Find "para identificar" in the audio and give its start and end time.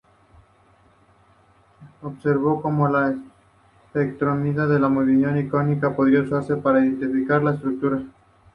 6.55-7.43